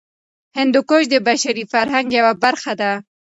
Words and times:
هندوکش 0.57 1.03
د 1.09 1.15
بشري 1.27 1.63
فرهنګ 1.73 2.07
یوه 2.17 2.33
برخه 2.43 2.73
ده. 2.81 2.91